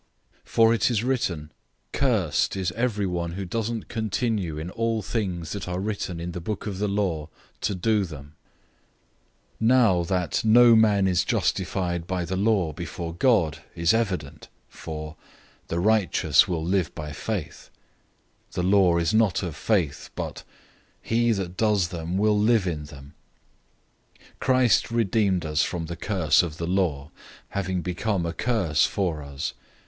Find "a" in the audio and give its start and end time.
28.25-28.33